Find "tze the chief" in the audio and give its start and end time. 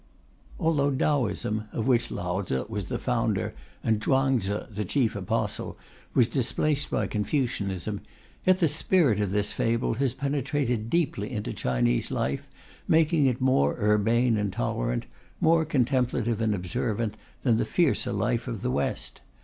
4.39-5.15